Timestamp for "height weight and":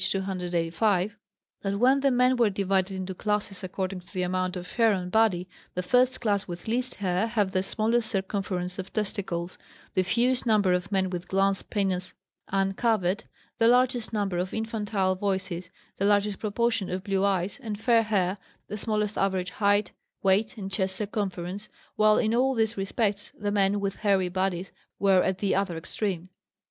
19.51-20.71